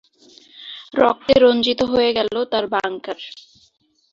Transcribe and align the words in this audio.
রক্তে 0.93 1.33
রঞ্জিত 1.39 1.79
হয়ে 1.91 2.11
গেল 2.17 2.29
তার 2.51 2.65
বাংকার। 2.73 3.19